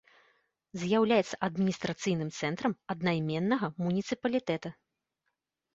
З'яўляецца 0.83 1.39
адміністрацыйным 1.47 2.29
цэнтрам 2.41 2.73
аднайменнага 2.95 3.67
муніцыпалітэта. 3.87 4.69